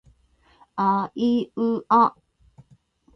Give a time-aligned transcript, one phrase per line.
[0.77, 2.15] あいうあ